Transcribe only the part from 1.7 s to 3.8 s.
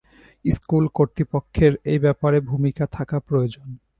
এ ব্যাপারে ভূমিকা থাকা প্রয়োজন।